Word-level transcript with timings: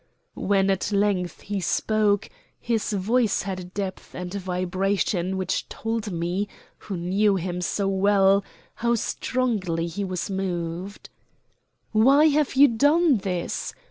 When 0.33 0.71
at 0.71 0.91
length 0.91 1.41
he 1.41 1.59
spoke, 1.59 2.27
his 2.59 2.91
voice 2.91 3.43
had 3.43 3.59
a 3.59 3.63
depth 3.65 4.15
and 4.15 4.33
vibration 4.33 5.37
which 5.37 5.69
told 5.69 6.11
me, 6.11 6.47
who 6.79 6.97
knew 6.97 7.35
him 7.35 7.61
so 7.61 7.87
well, 7.87 8.43
how 8.73 8.95
strongly 8.95 9.85
he 9.85 10.03
was 10.03 10.27
moved. 10.27 11.11
"Why 11.91 12.29
have 12.29 12.55
you 12.55 12.67
done 12.67 13.17
this? 13.17 13.75